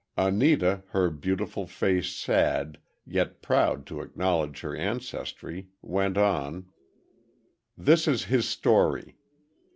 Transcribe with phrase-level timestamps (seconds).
[0.17, 6.71] Anita, her beautiful face sad, yet proud to acknowledge her ancestry, went on:
[7.77, 9.19] "This is his story.